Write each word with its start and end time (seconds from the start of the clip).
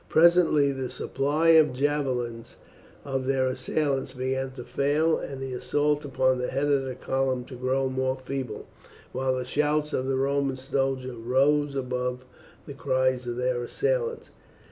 Presently 0.09 0.71
the 0.71 0.89
supply 0.89 1.49
of 1.49 1.73
javelins 1.73 2.55
of 3.05 3.27
their 3.27 3.45
assailants 3.45 4.15
began 4.15 4.49
to 4.53 4.63
fail, 4.63 5.17
and 5.19 5.39
the 5.39 5.53
assaults 5.53 6.03
upon 6.03 6.39
the 6.39 6.47
head 6.47 6.65
of 6.71 6.85
the 6.85 6.95
column 6.95 7.45
to 7.45 7.53
grow 7.55 7.87
more 7.87 8.15
feeble, 8.17 8.65
while 9.11 9.35
the 9.35 9.45
shouts 9.45 9.93
of 9.93 10.07
the 10.07 10.17
Roman 10.17 10.55
soldiers 10.57 11.11
rose 11.17 11.75
above 11.75 12.25
the 12.65 12.73
cries 12.73 13.27
of 13.27 13.35
their 13.37 13.61
assailants. 13.63 14.31